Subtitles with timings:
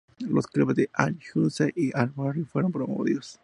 [0.17, 3.39] Los clubes Al-Hussein y Al-Bahri fueron promovidos.